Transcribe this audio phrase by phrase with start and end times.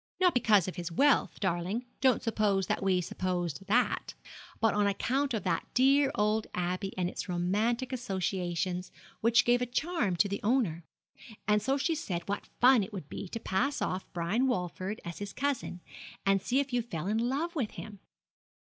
[0.19, 4.15] Not because of his wealth, darling don't suppose that we supposed that
[4.59, 9.67] but on account of that dear old Abbey and its romantic associations, which gave a
[9.67, 10.83] charm to the owner.
[11.47, 15.19] And so she said what fun it would be to pass off Brian Walford as
[15.19, 15.81] his cousin,
[16.25, 17.99] and see if you fell in love with him.